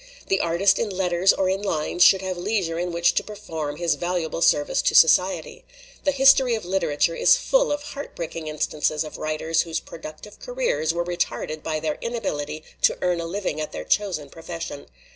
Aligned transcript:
The 0.29 0.39
artist 0.39 0.79
in 0.79 0.89
letters 0.89 1.31
or 1.31 1.47
in 1.47 1.61
lines 1.61 2.01
should 2.01 2.23
have 2.23 2.35
leisure 2.35 2.79
in 2.79 2.91
which 2.91 3.13
to 3.13 3.23
perform 3.23 3.75
his 3.75 3.93
valuable 3.93 4.41
service 4.41 4.81
to 4.81 4.95
society. 4.95 5.63
The 6.05 6.11
his 6.11 6.33
tory 6.33 6.55
of 6.55 6.65
literature 6.65 7.13
is 7.13 7.37
full 7.37 7.71
of 7.71 7.83
heartbreaking 7.83 8.47
instances 8.47 9.03
of 9.03 9.19
writers 9.19 9.61
whose 9.61 9.79
productive 9.79 10.39
careers 10.39 10.91
were 10.91 11.05
retarded 11.05 11.61
by 11.61 11.79
their 11.79 11.99
inability 12.01 12.63
to 12.81 12.97
earn 13.03 13.19
a 13.21 13.27
living 13.27 13.61
at 13.61 13.73
their 13.73 13.85
chosen 13.85 14.31
profession. 14.31 14.87